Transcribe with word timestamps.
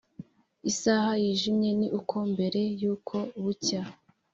isaha 0.71 1.11
yijimye 1.23 1.69
ni 1.79 1.87
uko 1.99 2.15
mbere 2.31 2.61
yuko 2.81 3.15
bucya. 3.43 3.81